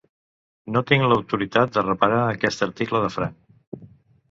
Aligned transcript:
No 0.75 0.81
tinc 0.91 1.05
l'autoritat 1.11 1.77
de 1.77 1.85
reparar 1.85 2.23
aquest 2.33 2.67
article 2.69 3.05
de 3.07 3.15
franc. 3.19 3.89